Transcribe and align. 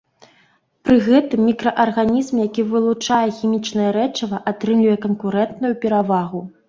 Пры 0.87 0.95
гэтым 1.07 1.43
мікраарганізм, 1.49 2.35
які 2.47 2.65
вылучае 2.71 3.21
хімічнае 3.41 3.89
рэчыва, 3.99 4.41
атрымлівае 4.53 4.97
канкурэнтную 5.05 5.73
перавагу. 5.85 6.41